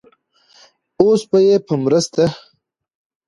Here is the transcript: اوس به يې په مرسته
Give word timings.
اوس 1.01 1.21
به 1.29 1.37
يې 1.47 1.55
په 1.67 1.73
مرسته 1.83 2.23